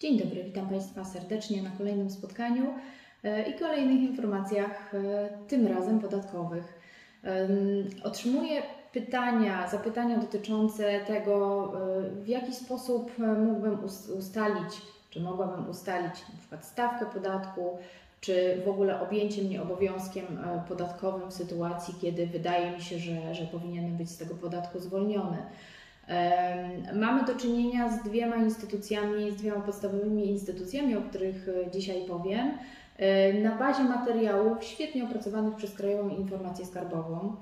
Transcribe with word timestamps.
Dzień 0.00 0.18
dobry, 0.18 0.44
witam 0.44 0.68
Państwa 0.68 1.04
serdecznie 1.04 1.62
na 1.62 1.70
kolejnym 1.70 2.10
spotkaniu 2.10 2.64
e, 3.24 3.50
i 3.50 3.58
kolejnych 3.58 4.00
informacjach, 4.00 4.94
e, 4.94 5.28
tym 5.48 5.66
razem 5.66 6.00
podatkowych. 6.00 6.80
Otrzymuję 8.04 8.62
pytania, 8.92 9.68
zapytania 9.68 10.18
dotyczące 10.18 11.00
tego, 11.00 11.64
e, 11.74 12.10
w 12.10 12.28
jaki 12.28 12.54
sposób 12.54 13.12
mógłbym 13.18 13.78
ustalić, 14.18 14.82
czy 15.10 15.20
mogłabym 15.20 15.70
ustalić 15.70 16.14
przykład 16.40 16.64
stawkę 16.64 17.06
podatku, 17.06 17.78
czy 18.20 18.62
w 18.64 18.68
ogóle 18.68 19.00
objęcie 19.00 19.42
mnie 19.42 19.62
obowiązkiem 19.62 20.26
podatkowym 20.68 21.30
w 21.30 21.34
sytuacji, 21.34 21.94
kiedy 22.00 22.26
wydaje 22.26 22.70
mi 22.70 22.82
się, 22.82 22.98
że, 22.98 23.34
że 23.34 23.44
powinienem 23.44 23.96
być 23.96 24.10
z 24.10 24.18
tego 24.18 24.34
podatku 24.34 24.80
zwolniony. 24.80 25.36
Mamy 26.94 27.24
do 27.24 27.34
czynienia 27.34 27.88
z 27.88 28.02
dwiema 28.02 28.36
instytucjami, 28.36 29.30
z 29.30 29.36
dwiema 29.36 29.60
podstawowymi 29.60 30.30
instytucjami, 30.30 30.96
o 30.96 31.02
których 31.02 31.48
e, 31.48 31.70
dzisiaj 31.70 32.04
powiem, 32.08 32.58
e, 32.96 33.32
na 33.32 33.56
bazie 33.56 33.84
materiałów 33.84 34.64
świetnie 34.64 35.04
opracowanych 35.04 35.54
przez 35.54 35.74
Krajową 35.74 36.08
Informację 36.08 36.66
Skarbową. 36.66 37.36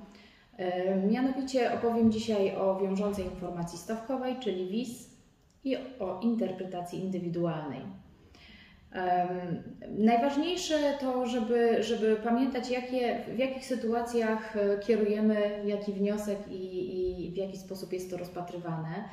Mianowicie 1.10 1.74
opowiem 1.74 2.12
dzisiaj 2.12 2.56
o 2.56 2.78
wiążącej 2.80 3.24
informacji 3.24 3.78
stawkowej, 3.78 4.36
czyli 4.40 4.68
WIS, 4.68 5.16
i 5.66 5.76
o 5.98 6.20
interpretacji 6.22 7.00
indywidualnej. 7.00 7.80
Najważniejsze 9.98 10.74
to, 11.00 11.26
żeby, 11.26 11.82
żeby 11.82 12.16
pamiętać, 12.16 12.70
jakie, 12.70 13.18
w 13.34 13.38
jakich 13.38 13.64
sytuacjach 13.64 14.56
e, 14.56 14.78
kierujemy 14.78 15.62
jaki 15.64 15.92
wniosek 15.92 16.38
i 16.50 16.85
w 17.36 17.38
jaki 17.38 17.58
sposób 17.58 17.92
jest 17.92 18.10
to 18.10 18.16
rozpatrywane. 18.16 19.04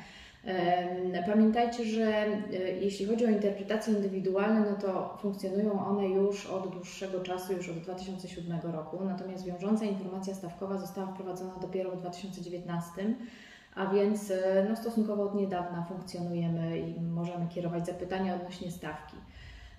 Pamiętajcie, 1.26 1.84
że 1.84 2.06
e, 2.06 2.38
jeśli 2.80 3.06
chodzi 3.06 3.26
o 3.26 3.28
interpretacje 3.28 3.94
indywidualne, 3.94 4.60
no 4.70 4.76
to 4.76 5.18
funkcjonują 5.22 5.86
one 5.86 6.08
już 6.08 6.46
od 6.46 6.68
dłuższego 6.68 7.20
czasu, 7.20 7.52
już 7.52 7.68
od 7.68 7.78
2007 7.78 8.60
roku, 8.60 9.04
natomiast 9.04 9.46
wiążąca 9.46 9.84
informacja 9.84 10.34
stawkowa 10.34 10.78
została 10.78 11.06
wprowadzona 11.06 11.54
dopiero 11.60 11.90
w 11.90 12.00
2019, 12.00 12.90
a 13.74 13.86
więc 13.86 14.30
e, 14.30 14.66
no, 14.68 14.76
stosunkowo 14.76 15.22
od 15.22 15.34
niedawna 15.34 15.84
funkcjonujemy 15.88 16.78
i 16.78 17.00
możemy 17.00 17.48
kierować 17.48 17.86
zapytania 17.86 18.34
odnośnie 18.34 18.70
stawki. 18.70 19.16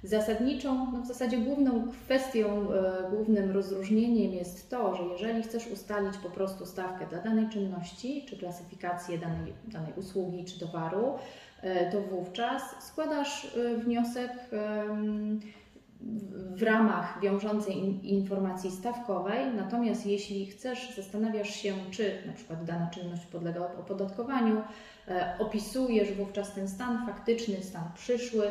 Zasadniczą, 0.04 0.92
no 0.92 1.02
w 1.02 1.08
zasadzie 1.08 1.38
główną 1.38 1.88
kwestią, 1.92 2.72
e, 2.72 3.10
głównym 3.10 3.52
rozróżnieniem 3.52 4.34
jest 4.34 4.70
to, 4.70 4.96
że 4.96 5.04
jeżeli 5.04 5.44
chcesz 5.44 5.68
ustalić 5.68 6.18
po 6.18 6.30
prostu 6.30 6.66
stawkę 6.66 7.06
dla 7.10 7.22
danej 7.22 7.50
czynności, 7.50 8.26
czy 8.30 8.38
klasyfikację 8.38 9.18
danej, 9.18 9.54
danej 9.68 9.94
usługi, 9.98 10.46
czy 10.46 10.60
towaru, 10.60 11.14
e, 11.62 11.92
to 11.92 12.02
wówczas 12.02 12.62
składasz 12.80 13.56
e, 13.56 13.76
wniosek 13.78 14.32
w 16.56 16.64
ramach 16.64 17.22
wiążącej 17.22 17.76
informacji 18.14 18.72
stawkowej, 18.72 19.54
natomiast 19.56 20.06
jeśli 20.06 20.46
chcesz, 20.46 20.96
zastanawiasz 20.96 21.50
się, 21.50 21.74
czy 21.92 22.18
na 22.28 22.34
przykład 22.34 22.66
dana 22.66 22.90
czynność 22.94 23.26
podlega 23.26 23.60
opodatkowaniu, 23.80 24.62
opisujesz 25.40 26.12
wówczas 26.12 26.54
ten 26.54 26.68
stan 26.68 27.06
faktyczny, 27.06 27.64
stan 27.64 27.84
przyszły, 27.96 28.48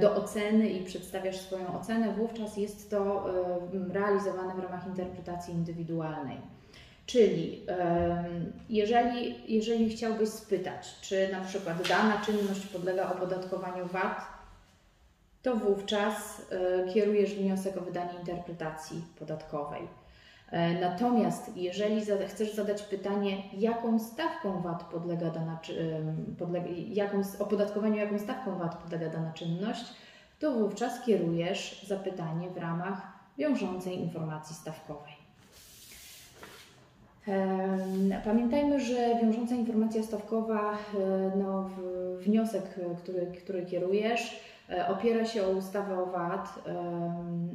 do 0.00 0.14
oceny 0.16 0.68
i 0.68 0.84
przedstawiasz 0.84 1.36
swoją 1.36 1.80
ocenę, 1.80 2.12
wówczas 2.12 2.56
jest 2.56 2.90
to 2.90 3.30
e, 3.30 3.92
realizowane 3.92 4.54
w 4.54 4.58
ramach 4.58 4.86
interpretacji 4.86 5.54
indywidualnej. 5.54 6.36
Czyli 7.06 7.66
jeżeli, 8.68 9.34
jeżeli 9.48 9.90
chciałbyś 9.90 10.28
spytać, 10.28 11.00
czy 11.00 11.28
na 11.32 11.40
przykład 11.40 11.88
dana 11.88 12.22
czynność 12.26 12.66
podlega 12.66 13.12
opodatkowaniu 13.12 13.86
VAT, 13.86 14.40
to 15.42 15.56
wówczas 15.56 16.42
e, 16.50 16.92
kierujesz 16.92 17.34
wniosek 17.34 17.76
o 17.76 17.80
wydanie 17.80 18.18
interpretacji 18.20 19.04
podatkowej. 19.18 19.82
E, 20.50 20.80
natomiast 20.80 21.56
jeżeli 21.56 22.02
chcesz 22.28 22.54
zadać 22.54 22.82
pytanie, 22.82 23.42
jaką 23.52 23.98
stawką 23.98 24.62
VAT 24.62 24.84
podlega 24.84 25.30
dana, 25.30 25.60
podlega, 26.38 26.66
jaką, 26.88 27.22
opodatkowaniu 27.38 27.96
jaką 27.96 28.18
stawką 28.18 28.58
VAT 28.58 28.74
podlega 28.74 29.08
dana 29.08 29.32
czynność, 29.32 29.84
to 30.38 30.52
wówczas 30.52 31.04
kierujesz 31.04 31.86
zapytanie 31.86 32.50
w 32.50 32.56
ramach 32.56 33.12
wiążącej 33.38 33.98
informacji 33.98 34.56
stawkowej. 34.56 35.20
Pamiętajmy, 38.24 38.80
że 38.80 39.18
wiążąca 39.22 39.54
informacja 39.54 40.02
stawkowa, 40.02 40.72
e, 40.72 40.76
no, 41.36 41.70
wniosek, 42.20 42.62
który, 43.02 43.26
który 43.26 43.66
kierujesz, 43.66 44.40
opiera 44.88 45.24
się 45.24 45.46
o 45.46 45.50
ustawę 45.50 46.02
o 46.02 46.06
VAT, 46.06 46.62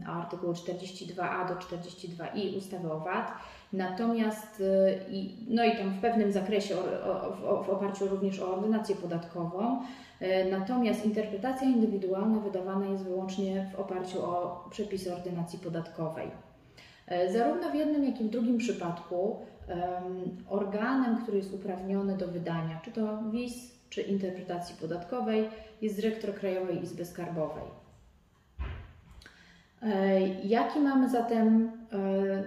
artykuł 0.07 0.51
42a 0.51 1.47
do 1.47 1.55
42i 1.55 2.57
ustawy 2.57 2.91
o 2.91 2.99
VAT. 2.99 3.31
Natomiast, 3.73 4.61
e, 4.61 4.99
no 5.47 5.65
i 5.65 5.77
tam 5.77 5.89
w 5.89 6.01
pewnym 6.01 6.31
zakresie, 6.31 6.75
w 7.65 7.69
oparciu 7.69 8.07
również 8.07 8.39
o 8.39 8.53
ordynację 8.53 8.95
podatkową, 8.95 9.81
e, 10.19 10.51
natomiast 10.51 11.05
interpretacja 11.05 11.67
indywidualna 11.67 12.39
wydawana 12.39 12.85
jest 12.85 13.03
wyłącznie 13.03 13.71
w 13.75 13.79
oparciu 13.79 14.25
o 14.25 14.65
przepisy 14.69 15.15
ordynacji 15.15 15.59
podatkowej. 15.59 16.27
Zarówno 17.33 17.71
w 17.71 17.75
jednym, 17.75 18.05
jak 18.05 18.21
i 18.21 18.23
w 18.23 18.29
drugim 18.29 18.57
przypadku 18.57 19.39
organem, 20.49 21.17
który 21.23 21.37
jest 21.37 21.53
uprawniony 21.53 22.17
do 22.17 22.27
wydania, 22.27 22.79
czy 22.83 22.91
to 22.91 23.23
WIS, 23.31 23.71
czy 23.89 24.01
interpretacji 24.01 24.75
podatkowej 24.81 25.49
jest 25.81 25.95
dyrektor 25.95 26.35
Krajowej 26.35 26.83
Izby 26.83 27.05
Skarbowej. 27.05 27.85
E, 29.81 30.19
jaki 30.43 30.79
mamy 30.79 31.09
zatem 31.09 31.71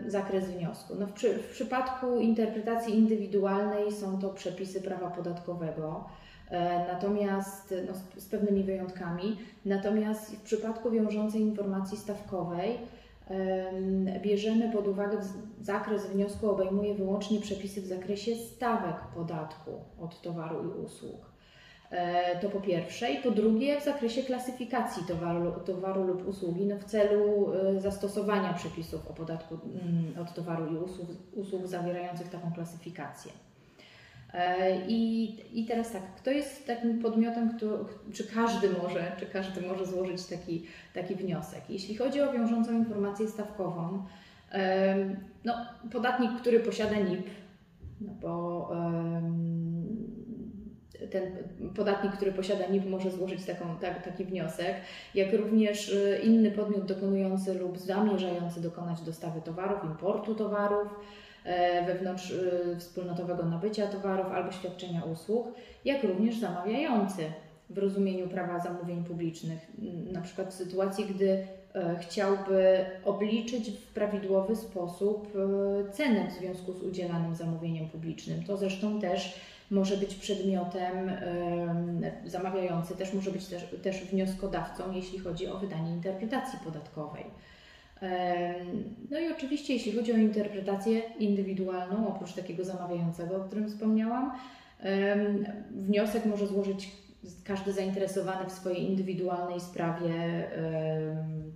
e, 0.07 0.11
zakres 0.11 0.45
wniosku? 0.45 0.95
No 0.99 1.07
w, 1.07 1.13
przy, 1.13 1.39
w 1.39 1.51
przypadku 1.51 2.21
interpretacji 2.21 2.95
indywidualnej 2.95 3.93
są 3.93 4.19
to 4.19 4.29
przepisy 4.29 4.81
prawa 4.81 5.11
podatkowego, 5.11 6.05
e, 6.51 6.87
natomiast 6.93 7.75
no, 7.87 7.95
z, 7.95 8.23
z 8.25 8.29
pewnymi 8.29 8.65
wyjątkami. 8.65 9.37
Natomiast 9.65 10.37
w 10.37 10.43
przypadku 10.43 10.91
wiążącej 10.91 11.41
informacji 11.41 11.99
stawkowej 11.99 12.79
bierzemy 14.23 14.73
pod 14.73 14.89
uwagę 14.89 15.19
zakres 15.61 16.07
wniosku 16.07 16.51
obejmuje 16.51 16.95
wyłącznie 16.95 17.41
przepisy 17.41 17.83
w 17.83 17.87
zakresie 17.87 18.37
stawek 18.37 18.97
podatku 19.15 19.71
od 20.01 20.23
towaru 20.23 20.65
i 20.65 20.85
usług. 20.85 21.29
E, 21.91 22.41
to 22.41 22.49
po 22.49 22.61
pierwsze. 22.61 23.13
I 23.13 23.23
po 23.23 23.31
drugie, 23.31 23.81
w 23.81 23.85
zakresie 23.85 24.23
klasyfikacji 24.23 25.03
towaru, 25.09 25.53
towaru 25.61 26.05
lub 26.05 26.29
usługi 26.29 26.67
no 26.67 26.77
w 26.77 26.85
celu 26.85 27.53
e, 27.53 27.81
zastosowania 27.81 28.53
przepisów 28.53 29.11
o 29.11 29.13
podatku 29.13 29.55
mm, 29.55 30.19
od 30.23 30.35
towaru 30.35 30.75
i 30.75 30.77
usług, 30.77 31.09
usług 31.33 31.67
zawierających 31.67 32.29
taką 32.29 32.53
klasyfikację. 32.53 33.33
E, 34.35 34.87
I, 34.89 35.61
I 35.61 35.67
teraz 35.67 35.93
tak, 35.93 36.03
kto 36.17 36.31
jest 36.31 36.67
takim 36.67 36.99
podmiotem, 36.99 37.57
kto, 37.57 37.87
czy 38.13 38.25
każdy 38.25 38.69
może, 38.69 39.13
czy 39.21 39.27
każdy 39.27 39.61
może 39.61 39.87
złożyć 39.87 40.27
taki, 40.27 40.67
taki 40.95 41.15
wniosek? 41.15 41.61
Jeśli 41.69 41.97
chodzi 41.97 42.21
o 42.21 42.33
wiążącą 42.33 42.73
informację 42.73 43.29
stawkową, 43.29 44.05
no, 45.45 45.55
podatnik, 45.93 46.31
który 46.41 46.61
posiada 46.61 46.97
NIP, 46.97 47.27
no 48.01 48.13
bo 48.21 48.71
ten 51.11 51.23
podatnik, 51.75 52.13
który 52.13 52.33
posiada 52.33 52.67
NIP 52.67 52.87
może 52.87 53.11
złożyć 53.11 53.45
taką, 53.45 53.79
tak, 53.81 54.05
taki 54.05 54.25
wniosek, 54.25 54.77
jak 55.15 55.33
również 55.33 55.89
y, 55.89 56.21
inny 56.25 56.51
podmiot 56.51 56.85
dokonujący 56.85 57.55
lub 57.55 57.79
zamierzający 57.79 58.61
dokonać 58.61 59.01
dostawy 59.01 59.41
towarów, 59.41 59.85
importu 59.85 60.35
towarów, 60.35 60.89
wewnątrz 61.87 62.31
y, 62.31 62.77
wspólnotowego 62.79 63.45
nabycia 63.45 63.87
towarów 63.87 64.27
albo 64.33 64.53
świadczenia 64.53 65.05
usług, 65.05 65.49
jak 65.85 66.05
również 66.05 66.39
zamawiający 66.39 67.23
w 67.71 67.79
rozumieniu 67.79 68.29
prawa 68.29 68.59
zamówień 68.59 69.05
publicznych, 69.05 69.59
na 70.13 70.21
przykład 70.21 70.49
w 70.49 70.57
sytuacji, 70.57 71.07
gdy 71.07 71.47
e, 71.75 71.97
chciałby 72.01 72.85
obliczyć 73.05 73.71
w 73.71 73.93
prawidłowy 73.93 74.57
sposób 74.57 75.33
e, 75.37 75.93
cenę 75.93 76.31
w 76.31 76.33
związku 76.33 76.73
z 76.73 76.83
udzielanym 76.83 77.35
zamówieniem 77.35 77.89
publicznym. 77.89 78.45
To 78.45 78.57
zresztą 78.57 79.01
też 79.01 79.41
może 79.71 79.97
być 79.97 80.15
przedmiotem 80.15 81.11
zamawiający, 82.27 82.97
też 82.97 83.15
może 83.15 83.31
być 83.31 83.47
też, 83.47 83.67
też 83.83 84.05
wnioskodawcą, 84.05 84.93
jeśli 84.93 85.19
chodzi 85.19 85.47
o 85.49 85.59
wydanie 85.59 85.93
interpretacji 85.93 86.59
podatkowej. 86.65 87.25
No 89.11 89.19
i 89.21 89.33
oczywiście, 89.33 89.75
jeśli 89.75 89.93
chodzi 89.93 90.13
o 90.13 90.17
interpretację 90.17 90.99
indywidualną, 91.19 92.09
oprócz 92.09 92.33
takiego 92.33 92.65
zamawiającego, 92.65 93.37
o 93.37 93.45
którym 93.45 93.69
wspomniałam, 93.69 94.33
wniosek 95.71 96.25
może 96.25 96.47
złożyć 96.47 96.91
każdy 97.45 97.73
zainteresowany 97.73 98.51
w 98.51 98.53
swojej 98.53 98.83
indywidualnej 98.83 99.61
sprawie, 99.61 100.15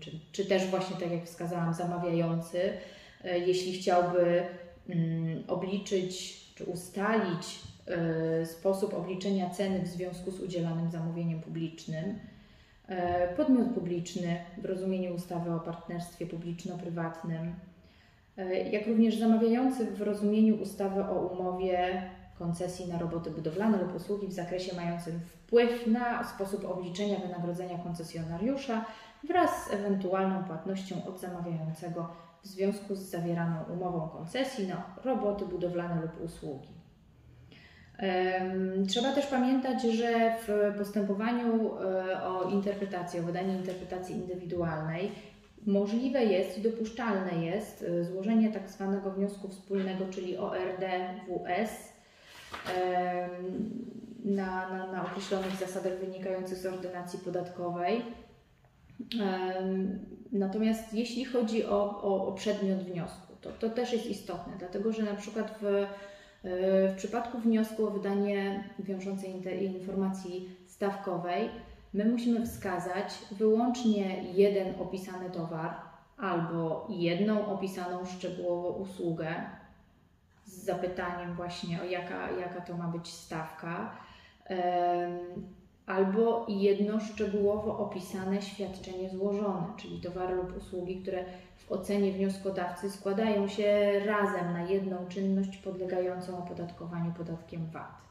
czy, 0.00 0.10
czy 0.32 0.46
też 0.46 0.66
właśnie 0.66 0.96
tak 0.96 1.12
jak 1.12 1.24
wskazałam, 1.24 1.74
zamawiający, 1.74 2.72
e, 3.24 3.38
jeśli 3.38 3.72
chciałby 3.72 4.42
mm, 4.88 5.44
obliczyć 5.48 6.42
czy 6.54 6.64
ustalić 6.64 7.58
E, 7.86 8.46
sposób 8.46 8.94
obliczenia 8.94 9.50
ceny 9.50 9.82
w 9.82 9.88
związku 9.88 10.30
z 10.30 10.40
udzielanym 10.40 10.90
zamówieniem 10.90 11.40
publicznym. 11.40 12.18
E, 12.92 13.34
podmiot 13.36 13.68
publiczny 13.68 14.36
w 14.58 14.64
rozumieniu 14.64 15.14
ustawy 15.14 15.52
o 15.52 15.60
partnerstwie 15.60 16.26
publiczno-prywatnym, 16.26 17.54
e, 18.38 18.70
jak 18.70 18.86
również 18.86 19.18
zamawiający 19.18 19.86
w 19.86 20.02
rozumieniu 20.02 20.62
ustawy 20.62 21.04
o 21.04 21.26
umowie 21.26 22.02
koncesji 22.38 22.88
na 22.88 22.98
roboty 22.98 23.30
budowlane 23.30 23.78
lub 23.82 23.94
usługi 23.94 24.26
w 24.26 24.32
zakresie 24.32 24.76
mającym 24.76 25.20
wpływ 25.20 25.86
na 25.86 26.24
sposób 26.24 26.64
obliczenia 26.64 27.18
wynagrodzenia 27.18 27.78
koncesjonariusza 27.78 28.84
wraz 29.24 29.66
z 29.66 29.72
ewentualną 29.72 30.44
płatnością 30.44 31.04
od 31.08 31.20
zamawiającego 31.20 32.08
w 32.42 32.46
związku 32.46 32.94
z 32.94 32.98
zawieraną 32.98 33.64
umową 33.64 34.08
koncesji 34.08 34.66
na 34.66 34.96
roboty 35.04 35.46
budowlane 35.46 36.02
lub 36.02 36.24
usługi. 36.24 36.81
Trzeba 38.88 39.12
też 39.12 39.26
pamiętać, 39.26 39.82
że 39.82 40.36
w 40.46 40.78
postępowaniu 40.78 41.78
e, 41.78 42.22
o 42.22 42.50
interpretację, 42.50 43.20
o 43.20 43.24
wydanie 43.24 43.56
interpretacji 43.56 44.14
indywidualnej 44.14 45.12
możliwe 45.66 46.24
jest 46.24 46.58
i 46.58 46.62
dopuszczalne 46.62 47.44
jest 47.44 47.84
e, 47.88 48.04
złożenie 48.04 48.52
tak 48.52 48.70
zwanego 48.70 49.10
wniosku 49.10 49.48
wspólnego, 49.48 50.04
czyli 50.10 50.36
ORD-WS 50.36 51.92
na, 54.24 54.68
na, 54.68 54.92
na 54.92 55.04
określonych 55.04 55.56
zasadach 55.56 55.98
wynikających 55.98 56.58
z 56.58 56.66
ordynacji 56.66 57.18
podatkowej. 57.18 58.02
Natomiast 60.32 60.94
jeśli 60.94 61.24
chodzi 61.24 61.64
o, 61.64 62.02
o, 62.02 62.26
o 62.26 62.32
przedmiot 62.32 62.78
wniosku, 62.78 63.36
to, 63.40 63.50
to 63.52 63.70
też 63.70 63.92
jest 63.92 64.06
istotne, 64.06 64.52
dlatego 64.58 64.92
że 64.92 65.02
na 65.02 65.14
przykład 65.14 65.58
w, 65.60 65.86
w 66.44 66.94
przypadku 66.96 67.38
wniosku 67.38 67.86
o 67.86 67.90
wydanie 67.90 68.64
wiążącej 68.78 69.42
informacji 69.64 70.56
stawkowej, 70.66 71.50
my 71.94 72.04
musimy 72.04 72.46
wskazać 72.46 73.18
wyłącznie 73.30 74.32
jeden 74.32 74.80
opisany 74.80 75.30
towar 75.30 75.74
albo 76.18 76.86
jedną 76.90 77.46
opisaną 77.46 78.04
szczegółowo 78.06 78.68
usługę 78.68 79.34
z 80.44 80.64
zapytaniem 80.64 81.34
właśnie 81.34 81.82
o 81.82 81.84
jaka, 81.84 82.30
jaka 82.30 82.60
to 82.60 82.76
ma 82.76 82.88
być 82.88 83.08
stawka 83.08 83.96
albo 85.92 86.46
jedno 86.48 87.00
szczegółowo 87.00 87.78
opisane 87.78 88.42
świadczenie 88.42 89.10
złożone, 89.10 89.66
czyli 89.76 90.00
towary 90.00 90.34
lub 90.34 90.56
usługi, 90.56 91.02
które 91.02 91.24
w 91.56 91.72
ocenie 91.72 92.12
wnioskodawcy 92.12 92.90
składają 92.90 93.48
się 93.48 93.92
razem 94.06 94.52
na 94.52 94.62
jedną 94.62 95.06
czynność 95.08 95.56
podlegającą 95.56 96.38
opodatkowaniu 96.38 97.12
podatkiem 97.12 97.66
VAT. 97.66 98.02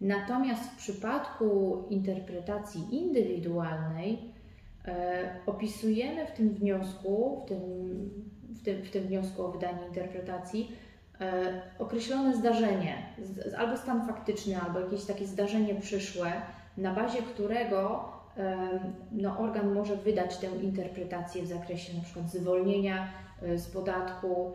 Natomiast 0.00 0.62
w 0.62 0.76
przypadku 0.76 1.78
interpretacji 1.90 2.96
indywidualnej 2.96 4.18
e, 4.84 5.36
opisujemy 5.46 6.26
w 6.26 6.32
tym 6.32 6.48
wniosku, 6.48 7.42
w 7.44 7.48
tym, 7.48 7.60
w, 8.48 8.62
tym, 8.62 8.82
w 8.82 8.90
tym 8.90 9.04
wniosku 9.04 9.44
o 9.44 9.52
wydanie 9.52 9.86
interpretacji, 9.88 10.72
e, 11.20 11.62
określone 11.78 12.36
zdarzenie, 12.36 12.94
z, 13.18 13.54
albo 13.54 13.76
stan 13.76 14.06
faktyczny, 14.06 14.60
albo 14.60 14.80
jakieś 14.80 15.04
takie 15.04 15.26
zdarzenie 15.26 15.74
przyszłe, 15.74 16.32
na 16.78 16.94
bazie 16.94 17.22
którego 17.22 18.12
no, 19.12 19.38
organ 19.38 19.74
może 19.74 19.96
wydać 19.96 20.36
tę 20.36 20.46
interpretację 20.46 21.42
w 21.42 21.46
zakresie 21.46 21.92
przykład 22.02 22.30
zwolnienia 22.30 23.12
e, 23.42 23.58
z 23.58 23.68
podatku 23.68 24.52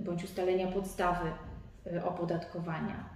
bądź 0.00 0.24
ustalenia 0.24 0.72
podstawy 0.72 1.28
e, 1.86 2.04
opodatkowania. 2.04 3.10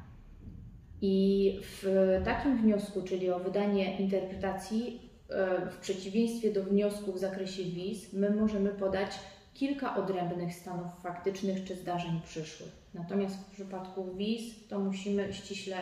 I 1.03 1.59
w 1.63 1.85
takim 2.25 2.57
wniosku, 2.57 3.03
czyli 3.03 3.31
o 3.31 3.39
wydanie 3.39 3.99
interpretacji, 3.99 5.11
e, 5.31 5.71
w 5.71 5.77
przeciwieństwie 5.77 6.53
do 6.53 6.63
wniosku 6.63 7.13
w 7.13 7.19
zakresie 7.19 7.63
wiz, 7.63 8.13
my 8.13 8.31
możemy 8.31 8.71
podać 8.71 9.11
kilka 9.55 9.97
odrębnych 9.97 10.55
stanów 10.55 11.01
faktycznych 11.03 11.65
czy 11.65 11.77
zdarzeń 11.77 12.21
przyszłych. 12.25 12.73
Natomiast 12.95 13.37
w 13.37 13.51
przypadku 13.51 14.15
wiz 14.15 14.69
to 14.69 14.79
musimy 14.79 15.33
ściśle 15.33 15.77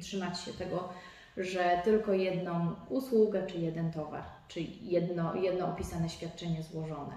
trzymać 0.00 0.40
się 0.40 0.52
tego, 0.52 0.88
że 1.36 1.80
tylko 1.84 2.12
jedną 2.12 2.74
usługę 2.88 3.46
czy 3.46 3.58
jeden 3.58 3.92
towar, 3.92 4.22
czy 4.48 4.60
jedno, 4.82 5.34
jedno 5.34 5.66
opisane 5.66 6.08
świadczenie 6.08 6.62
złożone. 6.62 7.14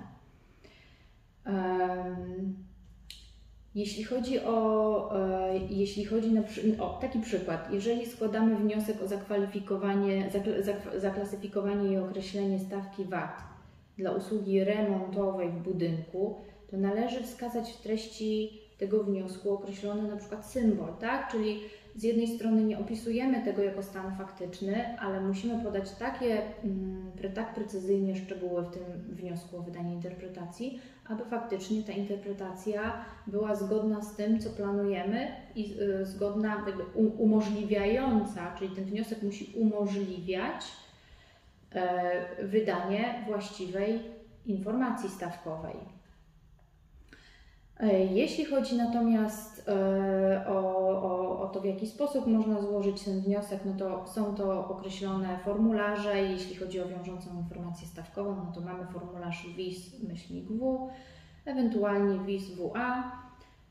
Jeśli 3.76 4.04
chodzi 4.04 4.40
o, 4.40 5.20
e, 5.20 5.58
jeśli 5.70 6.06
chodzi 6.06 6.32
na, 6.32 6.42
o 6.80 6.90
taki 7.02 7.20
przykład, 7.20 7.74
jeżeli 7.74 8.06
składamy 8.06 8.56
wniosek 8.56 9.04
o 9.04 9.08
zakwalifikowanie, 9.08 10.30
zaklasyfikowanie 10.98 11.92
i 11.92 11.98
określenie 11.98 12.60
stawki 12.60 13.06
VAT 13.06 13.44
dla 13.98 14.12
usługi 14.12 14.64
remontowej 14.64 15.50
w 15.50 15.60
budynku, 15.60 16.36
to 16.72 16.78
należy 16.78 17.24
wskazać 17.24 17.72
w 17.72 17.82
treści 17.82 18.62
tego 18.78 19.04
wniosku 19.04 19.54
określony 19.54 20.10
na 20.10 20.18
przykład 20.18 20.46
symbol, 20.46 20.94
tak? 21.00 21.32
Czyli 21.32 21.60
z 21.96 22.04
jednej 22.04 22.28
strony 22.28 22.64
nie 22.64 22.80
opisujemy 22.80 23.44
tego 23.44 23.64
jako 23.64 23.84
stan 23.84 24.18
faktyczny, 24.18 25.00
ale 25.00 25.22
musimy 25.22 25.64
podać 25.64 25.92
takie, 25.92 26.42
mm, 26.64 27.12
tak 27.36 27.54
precyzyjnie 27.54 28.16
szczegóły 28.16 28.64
w 28.64 28.72
tym 28.72 28.84
wniosku 29.10 29.58
o 29.58 29.62
wydanie 29.62 29.94
interpretacji, 29.94 30.80
aby 31.10 31.26
faktycznie 31.26 31.84
ta 31.84 31.92
interpretacja 31.92 33.06
była 33.28 33.56
zgodna 33.56 34.02
z 34.02 34.16
tym, 34.16 34.40
co 34.40 34.50
planujemy 34.50 35.28
i 35.56 35.76
y, 35.82 36.06
zgodna, 36.06 36.66
umożliwiająca, 37.18 38.56
czyli 38.60 38.76
ten 38.76 38.86
wniosek 38.86 39.24
musi 39.24 39.54
umożliwiać 39.56 40.66
e, 41.72 42.46
wydanie 42.46 43.24
właściwej 43.28 44.00
informacji 44.46 45.10
stawkowej. 45.10 45.76
E, 47.80 48.06
jeśli 48.06 48.46
chodzi 48.46 48.78
natomiast 48.78 49.70
e, 49.70 50.48
o, 50.48 50.60
o, 50.90 51.40
o, 51.40 51.48
to, 51.48 51.62
w 51.62 51.66
jaki 51.66 51.88
sposób 51.88 52.28
można 52.28 52.62
złożyć 52.62 53.04
ten 53.04 53.22
wniosek, 53.22 53.60
no 53.66 53.74
to 53.78 54.08
są 54.08 54.36
to 54.36 54.68
określone 54.68 55.40
formularze. 55.46 56.22
Jeśli 56.22 56.56
chodzi 56.56 56.82
o 56.82 56.88
wiążącą 56.88 57.38
informację 57.38 57.88
stawkową, 57.88 58.36
no 58.36 58.52
to 58.56 58.62
mamy 58.62 58.86
formularz 58.86 59.48
WIS-W, 59.58 60.90
ewentualnie 61.46 62.20
WIS-WA. 62.20 63.12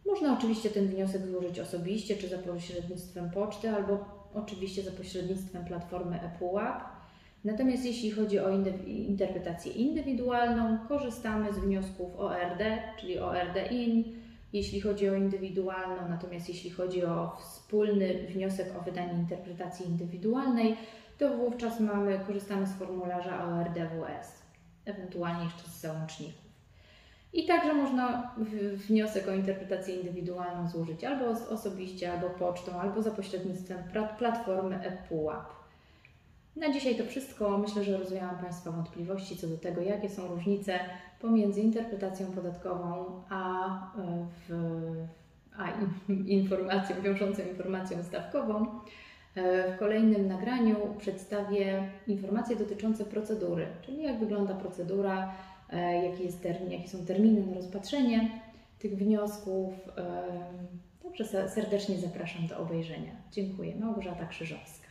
Można 0.06 0.39
oczywiście 0.39 0.71
ten 0.71 0.87
wniosek 0.87 1.27
złożyć 1.27 1.61
osobiście, 1.61 2.17
czy 2.17 2.29
za 2.29 2.39
pośrednictwem 2.39 3.31
poczty, 3.31 3.71
albo 3.71 4.05
oczywiście 4.35 4.83
za 4.83 4.91
pośrednictwem 4.91 5.65
platformy 5.65 6.21
ePUAP. 6.21 6.94
Natomiast 7.44 7.84
jeśli 7.84 8.10
chodzi 8.10 8.39
o 8.39 8.51
interpretację 8.86 9.72
indywidualną, 9.72 10.79
korzystamy 10.89 11.53
z 11.53 11.58
wniosków 11.58 12.17
ORD, 12.17 12.63
czyli 13.01 13.19
ORD-IN, 13.19 14.05
jeśli 14.53 14.81
chodzi 14.81 15.08
o 15.08 15.15
indywidualną, 15.15 16.08
natomiast 16.08 16.48
jeśli 16.48 16.70
chodzi 16.70 17.05
o 17.05 17.36
wspólny 17.41 18.27
wniosek 18.27 18.77
o 18.81 18.82
wydanie 18.82 19.13
interpretacji 19.13 19.86
indywidualnej, 19.86 20.77
to 21.19 21.36
wówczas 21.36 21.81
mamy, 21.81 22.20
korzystamy 22.27 22.67
z 22.67 22.72
formularza 22.72 23.44
ORD-WS, 23.44 24.43
ewentualnie 24.84 25.44
jeszcze 25.44 25.69
z 25.69 25.81
załączników. 25.81 26.44
I 27.32 27.46
także 27.46 27.74
można 27.74 28.34
wniosek 28.89 29.29
o 29.29 29.34
interpretację 29.34 29.96
indywidualną 29.96 30.69
złożyć 30.69 31.05
albo 31.05 31.24
osobiście, 31.51 32.13
albo 32.13 32.31
pocztą, 32.31 32.81
albo 32.81 33.03
za 33.03 33.10
pośrednictwem 33.10 33.79
platformy 34.19 34.81
ePUAP. 34.82 35.64
Na 36.56 36.73
dzisiaj 36.73 36.96
to 36.96 37.05
wszystko. 37.05 37.58
Myślę, 37.58 37.84
że 37.84 37.99
rozwiałam 37.99 38.39
Państwa 38.39 38.70
wątpliwości 38.70 39.37
co 39.37 39.46
do 39.46 39.58
tego, 39.58 39.81
jakie 39.81 40.08
są 40.08 40.29
różnice 40.29 40.81
pomiędzy 41.20 41.61
interpretacją 41.61 42.27
podatkową 42.27 43.23
a, 43.29 43.69
w, 44.49 44.53
a 45.56 45.65
informacją, 46.27 47.03
wiążącą 47.03 47.43
informacją 47.43 48.03
stawkową. 48.03 48.67
W 49.37 49.79
kolejnym 49.79 50.29
nagraniu 50.29 50.77
przedstawię 50.99 51.89
informacje 52.06 52.56
dotyczące 52.56 53.05
procedury, 53.05 53.67
czyli 53.82 54.03
jak 54.03 54.19
wygląda 54.19 54.55
procedura, 54.55 55.32
jaki 56.03 56.25
jest 56.25 56.43
termin, 56.43 56.70
jakie 56.70 56.89
są 56.89 57.06
terminy 57.06 57.46
na 57.46 57.55
rozpatrzenie 57.55 58.31
tych 58.79 58.96
wniosków. 58.96 59.75
Dobrze, 61.03 61.49
serdecznie 61.49 61.96
zapraszam 61.99 62.46
do 62.46 62.58
obejrzenia. 62.58 63.13
Dziękuję. 63.32 63.77
Małgorzata 63.77 64.27
Krzyżowska. 64.27 64.83